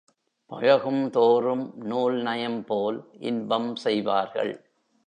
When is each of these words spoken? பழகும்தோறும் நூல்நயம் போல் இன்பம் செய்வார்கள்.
பழகும்தோறும் 0.51 1.75
நூல்நயம் 1.83 2.65
போல் 2.65 2.99
இன்பம் 3.19 3.75
செய்வார்கள். 3.75 4.53